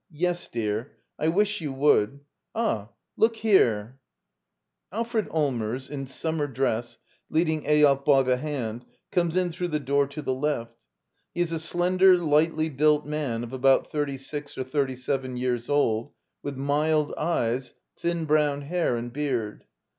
[0.09, 2.21] Yes, dear; I wish you would—
[2.55, 3.99] Ah, look herel
[4.91, 6.97] [Alfred Allmers, in summer dress,
[7.29, 10.73] leading Eyolf by the hand, comes in through the door to the left
[11.35, 15.69] He is a slender, lightly built man of about thirty six or thirty seven years,
[15.69, 19.65] with mild eyes, thin brown hair and beard.